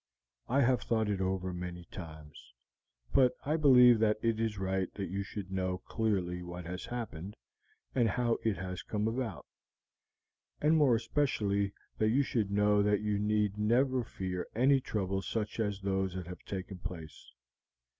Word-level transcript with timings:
I 0.49 0.61
have 0.61 0.81
thought 0.81 1.09
it 1.09 1.21
over 1.21 1.53
many 1.53 1.85
times, 1.91 2.53
but 3.13 3.33
I 3.45 3.55
feel 3.55 3.95
that 3.99 4.17
it 4.23 4.39
is 4.39 4.57
right 4.57 4.91
that 4.95 5.11
you 5.11 5.21
should 5.21 5.51
know 5.51 5.77
clearly 5.77 6.41
what 6.41 6.65
has 6.65 6.85
happened, 6.85 7.35
and 7.93 8.09
how 8.09 8.39
it 8.43 8.57
has 8.57 8.81
come 8.81 9.07
about, 9.07 9.45
and 10.59 10.75
more 10.75 10.95
especially 10.95 11.71
that 11.99 12.09
you 12.09 12.23
should 12.23 12.49
know 12.49 12.81
that 12.81 13.01
you 13.01 13.19
need 13.19 13.59
never 13.59 14.03
fear 14.03 14.47
any 14.55 14.79
troubles 14.81 15.27
such 15.27 15.59
as 15.59 15.81
those 15.81 16.15
that 16.15 16.25
have 16.25 16.41
taken 16.45 16.79
place. 16.79 17.31